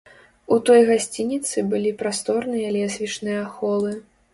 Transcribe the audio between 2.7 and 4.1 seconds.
лесвічныя холы.